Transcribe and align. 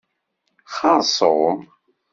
Xerṣum. 0.75 1.57